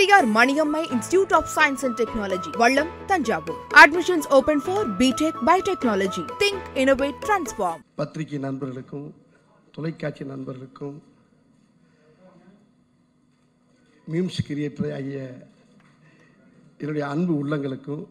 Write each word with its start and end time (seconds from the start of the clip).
Periyar 0.00 0.28
Maniammai 0.34 0.80
institute 0.94 1.32
of 1.38 1.48
science 1.54 1.82
and 1.86 1.96
technology 1.98 2.50
Vallam 2.60 2.92
Thanjavur 3.06 3.58
admissions 3.80 4.28
open 4.36 4.62
for 4.64 4.86
BTech 5.00 5.40
biotechnology 5.48 6.22
think 6.40 6.68
innovate 6.82 7.18
transform 7.24 7.82
பத்திரிகை 7.98 8.38
நண்பர்களுக்கும் 8.46 9.04
தொலைக்காட்சி 9.74 10.24
நண்பர்களுக்கும் 10.24 10.96
memes 14.06 14.40
creator 14.48 14.90
ஆகிய 14.92 15.18
என்னுடைய 16.80 17.04
அன்பு 17.08 17.34
உள்ளங்களுக்கும் 17.42 18.04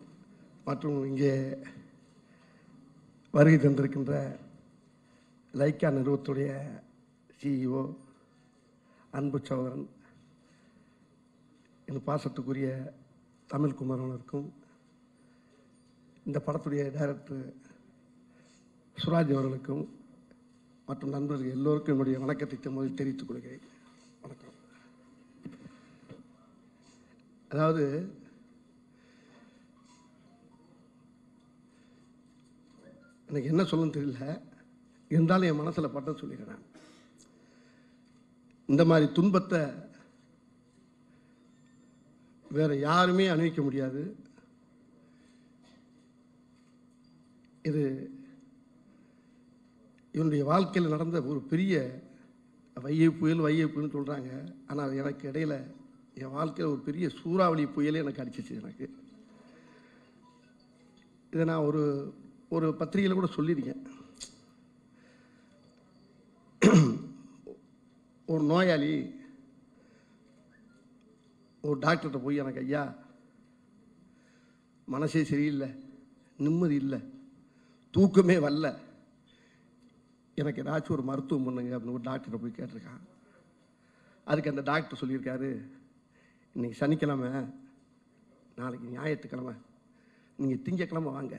மற்றும் 0.67 0.99
இங்கே 1.05 1.33
வருகை 3.33 3.59
தந்திருக்கின்ற 3.59 4.13
லைக்கா 5.53 5.91
நிறுவனத்துடைய 5.91 6.51
சிஇஓ 7.39 7.83
அன்பு 9.13 9.39
சோதரன் 9.47 9.87
என் 11.89 12.03
பாசத்துக்குரிய 12.07 12.89
தமிழ் 13.47 13.75
குமரனுக்கும் 13.79 14.49
இந்த 16.25 16.41
படத்துடைய 16.45 16.91
டைரக்டர் 16.91 17.53
சுராஜ் 18.97 19.31
அவர்களுக்கும் 19.31 19.99
மற்றும் 20.85 21.09
நண்பர்கள் 21.09 21.49
எல்லோருக்கும் 21.49 21.91
என்னுடைய 21.91 22.19
வணக்கத்தை 22.19 22.71
முதல் 22.71 22.93
தெரிவித்துக் 22.93 23.27
கொள்கிறேன். 23.27 23.59
வணக்கம். 24.21 24.53
அதாவது 27.49 28.13
எனக்கு 33.27 33.49
என்ன 33.49 33.63
சொல்லணும்னு 33.63 33.97
தெரியல. 33.99 34.41
இருந்தாலும் 35.09 35.49
என் 35.49 35.55
மனசில் 35.55 35.89
பட்டம் 35.89 36.17
சொல்லிடுறேன் 36.17 36.59
இந்த 38.65 38.85
மாதிரி 38.85 39.11
துன்பத்தை 39.11 39.87
வேற 42.51 42.75
யாருமே 42.75 43.27
அனுபவிக்க 43.27 43.61
முடியாது. 43.61 44.15
இது 47.61 47.83
இவனுடைய 50.11 50.43
வாழ்க்கையில் 50.45 50.91
நடந்த 50.91 51.21
ஒரு 51.21 51.41
பெரிய 51.41 52.01
வையை 52.83 53.09
புயல் 53.09 53.45
வையை 53.45 53.65
புயல்னு 53.65 53.95
சொல்கிறாங்க 53.95 54.31
ஆனால் 54.67 54.93
எனக்கு 54.93 55.27
இடையில் 55.27 55.57
என் 56.13 56.35
வாழ்க்கையில் 56.37 56.73
ஒரு 56.73 56.81
பெரிய 56.81 57.09
சூறாவளி 57.09 57.65
புயலே 57.65 58.01
எனக்கு 58.03 58.23
அடிச்சிச்சு 58.23 58.59
எனக்கு. 58.61 58.89
இதை 61.33 61.45
நான் 61.45 61.67
ஒரு 61.69 61.83
ஒரு 62.49 62.73
பத்திரிகையில் 62.73 63.19
கூட 63.19 63.29
சொல்லியிருக்கேன். 63.35 63.81
ஒரு 68.25 68.43
நோயாளி 68.43 68.93
ஒரு 71.61 71.77
டாக்டர்கிட்ட 71.79 72.19
போய் 72.23 72.41
எனக்கு 72.43 72.59
ஐயா 72.59 72.83
மனசே 74.87 75.23
சரியில்லை 75.23 75.69
நிம்மதி 76.37 76.75
இல்லை 76.75 76.99
தூக்கமே 77.91 78.35
வரல. 78.35 78.67
எனக்கு 80.35 80.63
ஏதாச்சும் 80.63 80.95
ஒரு 80.97 81.03
மருத்துவம் 81.09 81.47
பண்ணுங்க 81.47 81.77
அப்படின்னு 81.77 81.97
ஒரு 81.97 82.07
டாக்டரை 82.09 82.37
போய் 82.41 82.57
கேட்டிருக்கான். 82.57 83.01
அதுக்கு 84.25 84.49
அந்த 84.49 84.61
டாக்டர் 84.61 84.99
சொல்லியிருக்காரு 85.01 85.49
இன்னைக்கு 86.53 86.79
சனிக்கிழமை 86.81 87.29
நாளைக்கு 88.55 88.87
ஞாயிற்றுக்கிழமை 88.95 89.53
நீங்கள் 90.37 90.63
திங்கக்கிழமை 90.65 91.11
வாங்க. 91.17 91.35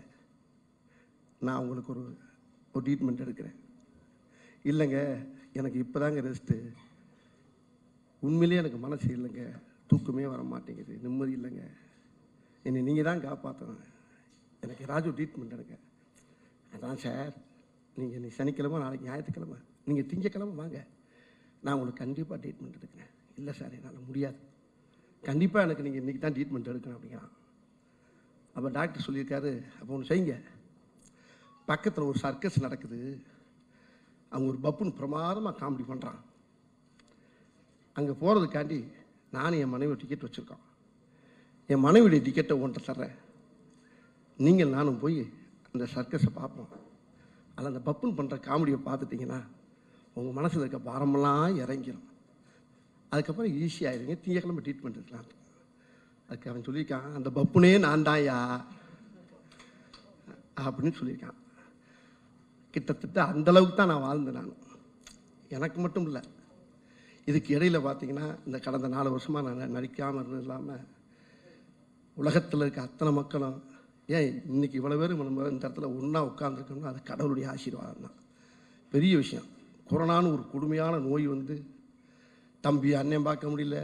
நான் 1.47 1.61
உங்களுக்கு 1.63 1.93
ஒரு 1.95 2.05
ஒரு 2.73 2.85
ட்ரீட்மெண்ட் 2.87 3.25
எடுக்கிறேன். 3.25 3.57
இல்லைங்க 4.71 4.99
எனக்கு 5.59 5.79
இப்போதாங்க 5.85 6.21
ரெஸ்ட்டு 6.29 6.57
உண்மையிலேயே 8.21 8.61
எனக்கு 8.63 8.81
மனசு 8.87 9.09
இல்லைங்க. 9.17 9.45
தூக்கமே 9.91 10.25
வர 10.33 10.43
மாட்டேங்குது 10.53 10.95
நிம்மதி 11.05 11.33
இல்லைங்க. 11.39 11.65
என்னை 12.69 12.81
நீங்கள் 12.89 13.09
தான் 13.09 13.25
காப்பாற்றணும் 13.27 13.85
எனக்கு 14.65 14.85
ஏதாச்சும் 14.87 15.17
ட்ரீட்மெண்ட் 15.19 15.57
எடுங்க. 15.57 15.77
அதான் 16.75 17.01
சார் 17.05 17.33
நீங்கள் 17.97 18.19
இன்னைக்கு 18.19 18.39
சனிக்கிழமை 18.41 18.81
நாளைக்கு 18.85 19.09
ஞாயிற்றுக்கிழமை. 19.09 19.59
நீங்கள் 19.89 20.09
திங்கக்கிழமை 20.11 20.55
வாங்க. 20.63 20.79
நான் 21.65 21.75
உங்களுக்கு 21.77 22.03
கண்டிப்பாக 22.05 22.39
ட்ரீட்மெண்ட் 22.43 22.79
எடுக்கிறேன். 22.79 23.11
இல்லை 23.39 23.53
சார் 23.61 23.75
என்னால் 23.79 24.07
முடியாது. 24.09 24.39
கண்டிப்பாக 25.25 25.67
எனக்கு 25.67 25.85
நீங்கள் 25.87 26.03
இன்றைக்கி 26.03 26.21
தான் 26.23 26.37
ட்ரீட்மெண்ட் 26.37 26.71
எடுக்கணும் 26.73 26.97
அப்படிங்கிறான். 26.99 27.33
அப்போ 28.57 28.69
டாக்டர் 28.79 29.07
சொல்லியிருக்காரு 29.07 29.51
அப்போ 29.81 29.91
ஒன்று 29.97 30.11
செய்யுங்க. 30.11 30.37
பக்கத்தில் 31.71 32.09
ஒரு 32.11 32.19
சர்க்கஸ் 32.25 32.65
நடக்குது. 32.67 33.01
அவங்க 34.33 34.49
ஒரு 34.53 34.61
பப்புன்னு 34.67 34.99
பிரமாதமாக 35.01 35.59
காமெடி 35.61 35.85
பண்ணுறான் 35.91 36.21
அங்கே 37.99 38.13
போகிறதுக்காண்டி 38.23 38.79
நானும் 39.37 39.61
என் 39.63 39.75
மனைவி 39.75 39.95
டிக்கெட் 39.95 40.25
வச்சுருக்கோம். 40.27 40.65
என் 41.67 41.85
மனைவியுடைய 41.85 42.21
டிக்கெட்டை 42.27 42.61
ஒன்றை 42.61 42.81
தர்றேன். 42.87 43.17
நீங்கள் 44.37 44.75
நானும் 44.77 45.01
போய் 45.03 45.19
அந்த 45.73 45.85
சர்க்கஸை 45.95 46.31
பார்ப்போம். 46.35 46.71
அதில் 47.55 47.73
அந்த 47.73 47.83
பப்புன்னு 47.89 48.19
பண்ணுற 48.19 48.37
காமெடியை 48.49 48.79
பார்த்துட்டிங்கன்னா 48.89 49.41
உங்கள் 50.15 50.37
மனசில் 50.39 50.65
இருக்க 50.65 50.91
பாரமெல்லாம் 50.91 51.59
இறங்கிடும் 51.65 52.07
அதுக்கப்புறம் 53.13 53.53
ஈஸியாகிடுங்க 53.53 54.17
தீயக்கிழமை 54.25 54.63
ட்ரீட்மெண்ட் 54.65 54.99
இருக்கலாம். 54.99 55.29
அதுக்கு 56.29 56.51
அவன் 56.51 56.67
சொல்லியிருக்கான் 56.67 57.15
அந்த 57.19 57.29
பப்புனே 57.39 57.79
நான் 57.85 58.07
தான்யா 58.09 58.37
அப்படின்னு 60.65 60.99
சொல்லியிருக்கான். 61.01 61.39
கிட்டத்தட்ட 62.75 63.23
அந்தளவுக்கு 63.33 63.75
தான் 63.75 63.91
நான் 63.93 64.05
வாழ்ந்தேன் 64.07 64.39
நான். 64.39 64.53
எனக்கு 65.57 65.79
மட்டும் 65.81 66.07
இல்லை. 66.09 66.23
இதுக்கு 67.31 67.51
இடையில 67.59 67.79
பார்த்தீங்கன்னா 67.87 68.27
இந்த 68.47 68.59
கடந்த 68.59 68.89
நாலு 68.89 69.09
வருஷமாக 69.11 69.53
நான் 69.55 69.77
நடிக்காமல் 69.77 70.21
இருந்தது 70.23 70.45
இல்லாமல் 70.45 70.85
உலகத்தில் 72.17 72.61
இருக்க 72.61 72.81
அத்தனை 72.81 73.11
மக்களும் 73.13 73.59
ஏன் 74.17 74.29
இன்னைக்கு 74.47 74.77
இவ்வளோ 74.81 74.97
பேர் 75.01 75.15
நம்ம 75.21 75.49
இந்த 75.49 75.65
இடத்துல 75.69 75.89
ஒன்றா 75.99 76.21
உட்காந்துருக்கோம்னா 76.31 76.93
அது 76.93 77.01
கடவுளுடைய 77.03 77.47
ஆசீர்வாதம் 77.51 78.05
தான். 78.07 78.17
பெரிய 78.93 79.13
விஷயம். 79.17 79.49
கொரோனான்னு 79.91 80.33
ஒரு 80.37 80.45
கொடுமையான 80.53 80.95
நோய் 80.99 81.27
வந்து 81.27 81.55
தம்பி 82.65 82.91
அண்ணன் 82.95 83.27
பார்க்க 83.29 83.53
முடியல 83.53 83.77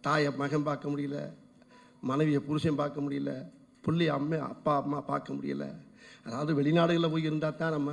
தாயை 0.00 0.30
மகன் 0.36 0.66
பார்க்க 0.68 0.92
முடியல 0.92 1.18
மனைவியை 2.00 2.40
புருஷன் 2.40 2.80
பார்க்க 2.80 3.00
முடியல 3.00 3.30
பிள்ளை 3.84 4.08
அம்மை 4.08 4.38
அப்பா 4.52 4.72
அம்மா 4.82 5.00
பார்க்க 5.10 5.36
முடியல. 5.36 5.64
அதாவது 6.26 6.52
வெளிநாடுகளில் 6.60 7.10
போய் 7.10 7.28
இருந்தால் 7.28 7.60
தான் 7.62 7.76
நம்ம 7.76 7.92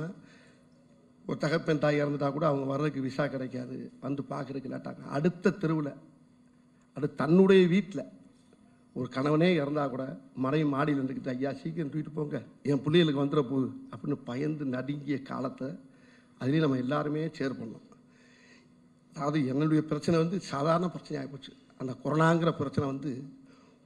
ஒரு 1.28 1.38
தகப்பன் 1.38 1.82
தாய் 1.84 2.00
இறந்துட்டா 2.02 2.32
கூட 2.32 2.46
அவங்க 2.46 2.66
வர்றதுக்கு 2.72 3.00
விசா 3.00 3.24
கிடைக்காது. 3.26 3.76
வந்து 4.00 4.22
பார்க்கறதுக்கு 4.32 4.72
லேட்டாங்க 4.72 5.02
அடுத்த 5.16 5.54
தெருவில் 5.62 5.92
அது 6.96 7.14
தன்னுடைய 7.14 7.62
வீட்டில் 7.66 8.04
ஒரு 8.96 9.08
கணவனே 9.14 9.48
இறந்தால் 9.62 9.90
கூட 9.90 10.04
மறை 10.44 10.60
மாடியில் 10.64 11.00
இருந்துக்கிட்டு 11.00 11.32
ஐயா 11.32 11.50
சீக்கிரம் 11.52 11.90
தூக்கிட்டு 11.92 12.14
போங்க. 12.14 12.38
என் 12.62 12.82
பிள்ளைகளுக்கு 12.82 13.24
வந்துட 13.24 13.42
போகுது. 13.48 13.68
அப்படின்னு 13.90 14.18
பயந்து 14.24 14.64
நடுங்கிய 14.64 15.22
காலத்தை 15.22 15.68
அதுலேயும் 16.40 16.66
நம்ம 16.66 16.76
எல்லாருமே 16.76 17.22
சேர் 17.30 17.58
பண்ணோம். 17.60 17.84
அதாவது 19.12 19.38
என்னுடைய 19.46 19.82
பிரச்சனை 19.82 20.16
வந்து 20.18 20.38
சாதாரண 20.52 20.88
பிரச்சனை 20.88 21.16
ஆகிப்போச்சு 21.20 21.52
அந்த 21.76 21.92
கொரோனாங்கிற 22.04 22.50
பிரச்சனை 22.56 22.86
வந்து 22.88 23.12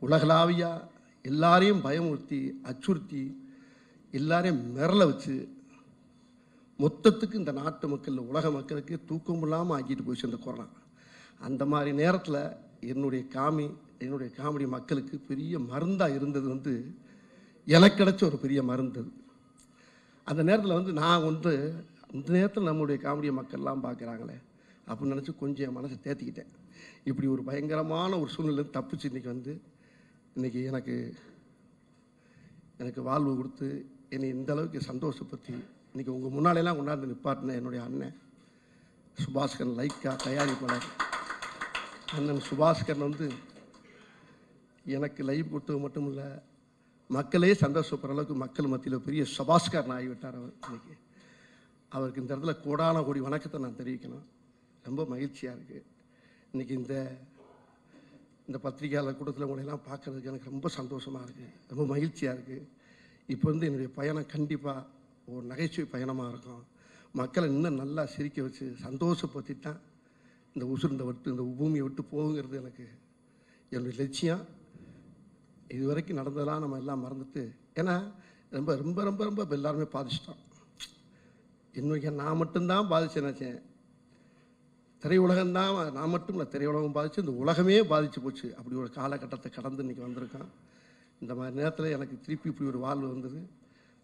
உலகளாவியாக 0.02 0.86
எல்லாரையும் 1.24 1.82
பயமுறுத்தி 1.84 2.40
அச்சுறுத்தி 2.62 3.22
எல்லாரையும் 4.10 4.62
மிரள 4.76 5.00
வச்சு 5.06 5.34
மொத்தத்துக்கு 6.80 7.34
இந்த 7.34 7.52
நாட்டு 7.56 7.86
மக்கள் 7.88 8.18
உலக 8.26 8.50
மக்களுக்கு 8.50 8.94
தூக்கம் 9.06 9.42
இல்லாமல் 9.42 9.76
ஆக்கிட்டு 9.76 10.04
போச்சு 10.04 10.28
இந்த 10.28 10.38
கொரோனா 10.38 10.66
அந்த 11.41 11.62
மாதிரி 11.66 11.91
நேரத்தில் 11.98 12.41
என்னுடைய 12.88 13.22
காமி 13.34 13.66
என்னுடைய 13.98 14.30
காமெடி 14.36 14.66
மக்களுக்கு 14.68 15.16
பெரிய 15.28 15.54
மருந்தாக 15.66 16.14
இருந்தது 16.14 16.46
வந்து 16.48 16.74
எனக்கு 17.66 17.98
கிடைச்ச 17.98 18.22
ஒரு 18.24 18.38
பெரிய 18.38 18.60
மருந்து 18.62 19.00
அது. 19.00 19.10
அந்த 20.26 20.42
நேரத்தில் 20.42 20.78
வந்து 20.78 20.92
நான் 20.98 21.26
வந்து 21.26 21.52
அந்த 22.06 22.28
நேரத்தில் 22.32 22.69
நம்மளுடைய 22.69 22.98
காமெடியை 23.02 23.34
மக்கள்லாம் 23.36 23.84
பார்க்குறாங்களே 23.84 24.36
அப்படின்னு 24.86 25.14
நினச்சி 25.14 25.32
கொஞ்சம் 25.36 25.66
என் 25.66 25.76
மனசை 25.76 25.96
தேத்திக்கிட்டேன் 25.98 26.50
இப்படி 27.04 27.26
ஒரு 27.26 27.42
பயங்கரமான 27.42 28.19
ஒரு 28.19 28.30
சூழ்நிலை 28.30 28.64
தப்பிச்சு 28.74 29.10
இன்றைக்கி 29.10 29.28
வந்து 29.28 29.52
இன்றைக்கி 30.37 30.62
எனக்கு 30.64 30.96
எனக்கு 32.78 33.02
வாழ்வு 33.02 33.37
கொடுத்து 33.37 33.69
என்னை 34.08 34.28
இந்த 34.34 34.50
அளவுக்கு 34.52 34.81
சந்தோஷப்படுத்தி 34.88 35.55
இன்றைக்கி 35.92 36.10
உங்கள் 36.14 36.34
முன்னாலெல்லாம் 36.34 36.78
கொண்டாந்து 36.78 37.10
நிப்பாட்டின 37.10 37.54
என்னுடைய 37.58 37.81
அண்ணன் 37.84 38.16
சுபாஸ்கரன் 39.19 39.76
லைக்கா 39.78 40.12
தயாரிப்பாளர் 40.25 40.87
அண்ணன் 42.16 42.42
சுபாஸ்கரன் 42.48 43.06
வந்து 43.06 43.26
எனக்கு 44.96 45.22
லைவ் 45.22 45.50
கொடுத்தது 45.52 45.78
மட்டும் 45.78 46.06
இல்லை 46.10 46.28
மக்களே 47.10 47.50
சந்தோஷப்படுற 47.54 48.14
அளவுக்கு 48.14 48.34
மக்கள் 48.34 48.70
மத்தியில் 48.72 49.04
பெரிய 49.06 49.22
சுபாஸ்கரன் 49.37 49.94
ஆகிவிட்டார் 49.96 50.38
அவர் 50.40 50.52
இன்னைக்கு. 50.66 50.94
அவருக்கு 51.93 52.22
இந்த 52.22 52.32
இடத்துல 52.34 52.54
கோடான 52.66 53.02
கோடி 53.02 53.20
வணக்கத்தை 53.20 53.60
நான் 53.60 53.78
தெரிவிக்கணும். 53.81 54.26
ரொம்ப 54.84 55.04
மகிழ்ச்சியாக 55.04 55.56
இருக்குது 55.56 55.82
இன்றைக்கி 56.52 56.75
இந்த 56.81 56.94
இந்த 58.48 58.58
பத்திரிகையாளர் 58.58 59.19
கூட்டத்தில் 59.19 59.46
உங்களையெல்லாம் 59.46 59.84
பார்க்கறதுக்கு 59.88 60.31
எனக்கு 60.32 60.50
ரொம்ப 60.50 60.69
சந்தோஷமாக 60.78 61.26
இருக்குது 61.26 61.50
ரொம்ப 61.69 61.84
மகிழ்ச்சியாக 61.93 62.36
இருக்குது 62.36 62.69
இப்போ 63.28 63.46
வந்து 63.50 63.66
என்னுடைய 63.66 63.90
பயணம் 63.98 64.32
கண்டிப்பாக 64.32 64.86
ஒரு 65.37 65.47
நகைச்சுவை 65.53 65.87
பயணமாக 65.94 66.32
இருக்கும். 66.32 66.65
மக்களை 67.21 67.47
இன்னும் 67.55 67.81
நல்லா 67.82 68.03
சிரிக்க 68.15 68.38
வச்சு 68.47 68.67
சந்தோஷப்படுத்தி 68.87 69.55
தான் 69.67 69.81
இந்த 70.56 70.65
உசுருந்த 70.75 71.05
விட்டு 71.09 71.32
இந்த 71.32 71.44
பூமியை 71.59 71.85
விட்டு 71.87 72.03
போகுங்கிறது 72.12 72.56
எனக்கு 72.62 72.87
என்னுடைய 73.73 73.94
லட்சியம். 74.03 74.44
இது 75.75 75.85
வரைக்கும் 75.91 76.21
நடந்ததெல்லாம் 76.21 76.62
நம்ம 76.65 76.79
எல்லாம் 76.82 77.03
மறந்துட்டு 77.05 77.43
ஏன்னா 77.81 77.97
ரொம்ப 78.56 78.71
ரொம்ப 78.82 79.00
ரொம்ப 79.09 79.21
ரொம்ப 79.29 79.41
இப்போ 79.44 79.56
எல்லாருமே 79.59 79.87
பாதிச்சிட்டோம். 79.97 80.41
இன்னைக்கு 81.75 82.11
நான் 82.23 82.41
மட்டும்தான் 82.41 82.91
பாதிச்சேன் 82.93 83.25
நினச்சேன். 83.27 83.59
திரையுலகம் 85.03 85.55
தான் 85.59 85.71
நான் 85.99 86.12
மட்டும் 86.15 86.37
இல்லை 86.37 86.47
திரையுலகம் 86.55 86.97
பாதிச்சு 86.97 87.23
இந்த 87.25 87.35
உலகமே 87.43 87.77
பாதிச்சு 87.93 88.21
போச்சு. 88.25 88.49
அப்படி 88.59 88.75
ஒரு 88.82 88.91
காலகட்டத்தை 88.99 89.50
கடந்து 89.50 89.82
இன்னைக்கு 89.85 90.06
வந்திருக்கான் 90.06 90.50
இந்த 91.23 91.32
மாதிரி 91.38 91.59
நேரத்தில் 91.61 91.94
எனக்கு 91.97 92.17
திருப்பி 92.25 92.49
இப்படி 92.50 92.69
ஒரு 92.73 92.81
வாழ்வு 92.87 93.06
வந்தது. 93.15 93.41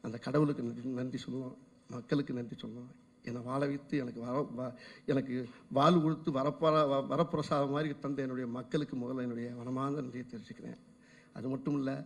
அந்த 0.07 0.19
கடவுளுக்கு 0.19 0.63
நன்றி 0.63 0.89
நன்றி 0.93 1.19
சொல்லணும் 1.25 1.57
மக்களுக்கு 1.91 2.35
நன்றி 2.35 2.57
சொல்லணும் 2.57 2.93
என்னை 3.25 3.43
வாழ 3.43 3.67
வைத்து 3.67 3.97
எனக்கு 3.97 4.21
வர 4.21 4.35
வ- 4.57 4.75
எனக்கு 5.07 5.35
வாழ் 5.71 6.03
கொடுத்து 6.03 6.31
வரப்பற 6.31 6.75
வ- 6.91 7.07
வரப்பிரசாதம் 7.07 7.71
மாதிரி 7.71 7.99
தந்த 7.99 8.23
என்னுடைய 8.23 8.47
மக்களுக்கு 8.51 8.97
முதல்ல 8.97 9.23
என்னுடைய 9.23 9.51
மனமார்ந்த 9.57 10.01
நன்றியை 10.01 10.27
தெரிவிச்சுக்கிறேன். 10.27 10.79
அது 11.33 11.49
மட்டும் 11.49 11.77
இல்லை 11.77 11.97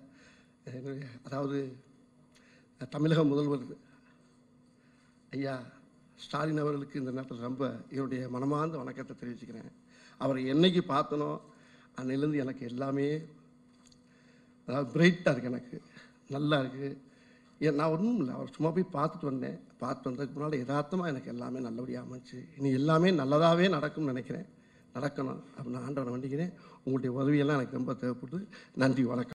என்னுடைய 0.64 1.06
அதாவது 1.22 1.58
தமிழக 2.90 3.24
முதல்வர் 3.24 3.66
ஐயா 5.30 5.56
ஸ்டாலின் 6.16 6.58
அவர்களுக்கு 6.58 6.98
இந்த 6.98 7.10
நேரத்தில் 7.10 7.38
ரொம்ப 7.38 7.64
என்னுடைய 7.90 8.28
மனமார்ந்த 8.28 8.78
வணக்கத்தை 8.78 9.16
தெரிவிச்சுக்கிறேன். 9.16 9.70
அவரை 10.20 10.52
என்னைக்கு 10.52 10.82
பார்த்தனோ 10.88 11.30
அன்னையிலேருந்து 11.96 12.36
எனக்கு 12.36 12.66
எல்லாமே 12.66 13.06
அதாவது 14.68 14.88
பிரைட்டாக 14.94 15.32
இருக்குது 15.32 15.52
எனக்கு. 15.52 15.76
நல்லா 16.28 16.60
இருக்குது 16.60 16.90
நான் 17.68 17.90
ஒன்றும் 17.90 18.18
இல்லை. 18.18 18.34
அவர் 18.34 18.54
சும்மா 18.54 18.70
போய் 18.70 18.92
பார்த்துட்டு 18.92 19.24
வந்தேன். 19.24 19.60
பார்த்து 19.78 20.10
வந்ததுக்கு 20.10 20.32
முன்னால் 20.32 20.58
யதார்த்தமாக 20.58 21.10
எனக்கு 21.10 21.28
எல்லாமே 21.28 21.60
நல்லபடியாக 21.60 22.06
அமைச்சு 22.06 22.38
இனி 22.58 22.70
எல்லாமே 22.70 23.10
நல்லதாகவே 23.10 23.68
நடக்கும்னு 23.68 24.12
நினைக்கிறேன். 24.12 24.46
நடக்கணும் 24.94 25.40
அப்படின்னு 25.56 25.84
ஆண்டவனை 25.84 26.12
வண்டிக்கிறேன். 26.14 26.52
உங்களுடைய 26.84 27.10
உதவியெல்லாம் 27.18 27.58
எனக்கு 27.58 27.76
ரொம்ப 27.76 27.92
தேவைப்படுது. 27.92 28.46
நன்றி 28.74 29.04
வணக்கம். 29.04 29.28